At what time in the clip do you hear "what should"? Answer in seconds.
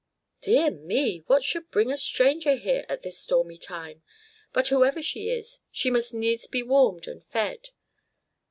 1.27-1.69